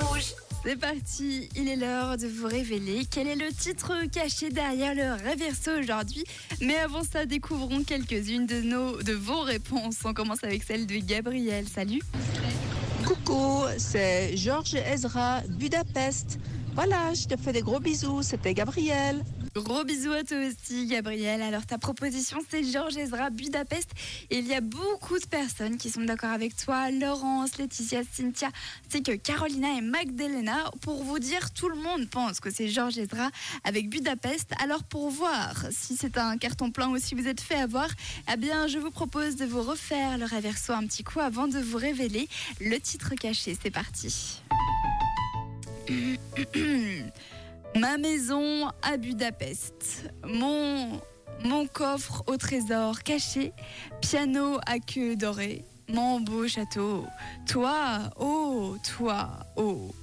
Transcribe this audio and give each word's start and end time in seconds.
Rouge. 0.00 0.34
C'est 0.64 0.76
parti, 0.76 1.48
il 1.54 1.68
est 1.68 1.76
l'heure 1.76 2.16
de 2.16 2.26
vous 2.26 2.46
révéler 2.46 3.06
quel 3.08 3.28
est 3.28 3.36
le 3.36 3.52
titre 3.52 3.92
caché 4.10 4.48
derrière 4.48 4.94
le 4.94 5.12
réverso 5.22 5.70
aujourd'hui. 5.78 6.24
Mais 6.60 6.76
avant 6.76 7.04
ça, 7.04 7.26
découvrons 7.26 7.84
quelques-unes 7.84 8.46
de, 8.46 8.62
nos, 8.62 9.00
de 9.02 9.12
vos 9.12 9.42
réponses. 9.42 9.98
On 10.04 10.14
commence 10.14 10.42
avec 10.42 10.64
celle 10.64 10.86
de 10.86 10.96
Gabriel. 10.96 11.66
Salut. 11.68 12.00
Coucou, 13.06 13.64
c'est 13.78 14.36
Georges 14.36 14.74
Ezra, 14.74 15.42
Budapest. 15.50 16.38
Voilà, 16.76 17.14
je 17.14 17.24
te 17.24 17.38
fais 17.38 17.54
des 17.54 17.62
gros 17.62 17.80
bisous, 17.80 18.22
c'était 18.22 18.52
Gabriel. 18.52 19.24
Gros 19.54 19.82
bisous 19.84 20.12
à 20.12 20.24
toi 20.24 20.36
aussi, 20.46 20.86
Gabriel. 20.86 21.40
Alors, 21.40 21.64
ta 21.64 21.78
proposition, 21.78 22.36
c'est 22.50 22.62
Georges 22.62 22.98
Ezra, 22.98 23.30
Budapest. 23.30 23.88
Il 24.30 24.46
y 24.46 24.52
a 24.52 24.60
beaucoup 24.60 25.18
de 25.18 25.24
personnes 25.24 25.78
qui 25.78 25.88
sont 25.88 26.02
d'accord 26.02 26.32
avec 26.32 26.54
toi. 26.54 26.90
Laurence, 26.90 27.56
Laetitia, 27.56 28.02
Cynthia, 28.12 28.50
c'est 28.90 29.00
que 29.00 29.12
Carolina 29.12 29.68
et 29.78 29.80
Magdalena. 29.80 30.70
Pour 30.82 31.02
vous 31.02 31.18
dire, 31.18 31.50
tout 31.52 31.70
le 31.70 31.76
monde 31.76 32.10
pense 32.10 32.40
que 32.40 32.50
c'est 32.50 32.68
Georges 32.68 32.98
Ezra 32.98 33.30
avec 33.64 33.88
Budapest. 33.88 34.52
Alors, 34.62 34.84
pour 34.84 35.08
voir 35.08 35.54
si 35.70 35.96
c'est 35.96 36.18
un 36.18 36.36
carton 36.36 36.70
plein 36.70 36.90
ou 36.90 36.98
si 36.98 37.14
vous 37.14 37.26
êtes 37.26 37.40
fait 37.40 37.54
avoir, 37.54 37.88
eh 38.30 38.36
bien, 38.36 38.66
je 38.66 38.78
vous 38.78 38.90
propose 38.90 39.36
de 39.36 39.46
vous 39.46 39.62
refaire 39.62 40.18
le 40.18 40.26
réverso 40.26 40.74
un 40.74 40.86
petit 40.86 41.04
coup 41.04 41.20
avant 41.20 41.48
de 41.48 41.58
vous 41.58 41.78
révéler 41.78 42.28
le 42.60 42.78
titre 42.78 43.14
caché. 43.14 43.56
C'est 43.62 43.70
parti. 43.70 44.42
Ma 47.76 47.98
maison 47.98 48.68
à 48.82 48.96
Budapest. 48.96 50.10
Mon, 50.24 51.00
mon 51.44 51.66
coffre 51.66 52.24
au 52.26 52.36
trésor 52.36 53.02
caché. 53.02 53.52
Piano 54.00 54.58
à 54.66 54.78
queue 54.78 55.16
dorée. 55.16 55.64
Mon 55.88 56.20
beau 56.20 56.48
château. 56.48 57.04
Toi, 57.46 58.10
oh, 58.18 58.76
toi, 58.96 59.28
oh. 59.56 59.94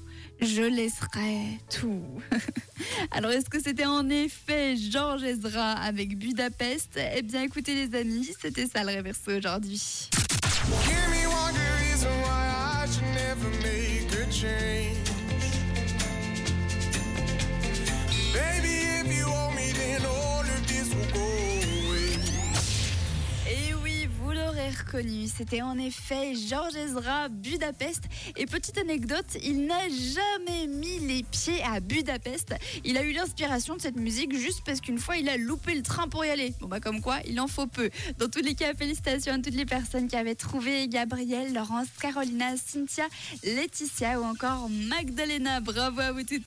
Je 0.42 0.62
laisserai 0.62 1.60
tout. 1.70 2.04
Alors, 3.12 3.32
est-ce 3.32 3.50
que 3.50 3.62
c'était 3.62 3.86
en 3.86 4.10
effet 4.10 4.76
Georges 4.76 5.24
Ezra 5.24 5.72
avec 5.72 6.18
Budapest? 6.18 7.00
Eh 7.16 7.22
bien, 7.22 7.44
écoutez, 7.44 7.76
les 7.76 7.98
amis, 7.98 8.30
c'était 8.42 8.68
ça 8.68 8.84
le 8.84 8.90
réverso 8.90 9.32
aujourd'hui. 9.32 10.10
C'était 25.28 25.62
en 25.62 25.78
effet 25.78 26.34
Georges 26.36 26.76
Ezra, 26.76 27.30
Budapest. 27.30 28.04
Et 28.38 28.46
petite 28.46 28.78
anecdote, 28.78 29.26
il 29.44 29.66
n'a 29.66 29.90
jamais 29.90 30.68
mis 30.68 31.00
les 31.00 31.24
pieds 31.24 31.62
à 31.64 31.80
Budapest. 31.80 32.56
Il 32.84 32.98
a 32.98 33.04
eu 33.04 33.12
l'inspiration 33.12 33.76
de 33.76 33.82
cette 33.82 33.96
musique 33.96 34.36
juste 34.36 34.62
parce 34.66 34.82
qu'une 34.82 35.00
fois 35.00 35.18
il 35.18 35.30
a 35.30 35.38
loupé 35.38 35.76
le 35.76 35.82
train 35.82 36.08
pour 36.08 36.26
y 36.26 36.30
aller. 36.30 36.54
Bon 36.60 36.68
bah 36.68 36.80
comme 36.80 37.02
quoi, 37.02 37.20
il 37.28 37.40
en 37.40 37.48
faut 37.48 37.68
peu. 37.68 37.90
Dans 38.18 38.28
tous 38.28 38.42
les 38.42 38.56
cas, 38.56 38.74
félicitations 38.74 39.34
à 39.34 39.38
toutes 39.40 39.56
les 39.56 39.66
personnes 39.66 40.08
qui 40.08 40.16
avaient 40.16 40.36
trouvé 40.36 40.88
Gabriel, 40.88 41.54
Laurence, 41.54 41.88
Carolina, 42.00 42.56
Cynthia, 42.58 43.06
Laetitia 43.44 44.20
ou 44.20 44.24
encore 44.24 44.70
Magdalena. 44.70 45.60
Bravo 45.60 46.02
à 46.02 46.12
vous 46.12 46.24
toutes. 46.24 46.42